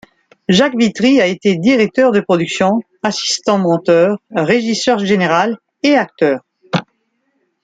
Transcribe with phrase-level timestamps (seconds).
[0.49, 6.41] Jacques Vitry a été directeur de production, assistant monteur, régisseur général, et acteur.